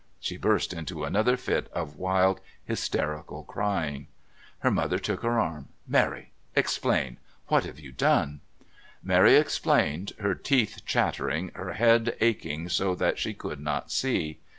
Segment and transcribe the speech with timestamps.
[0.19, 4.07] She burst into another fit of wild hysterical crying.
[4.61, 5.67] Her mother took her arm.
[5.87, 8.41] "Mary, explain What have you done?"
[9.03, 14.39] Mary explained, her teeth chattering, her head aching so that she could not see.